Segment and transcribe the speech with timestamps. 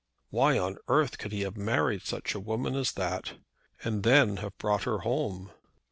[0.31, 3.37] Why on earth could he have married such a woman as that,
[3.83, 5.51] and then have brought her home!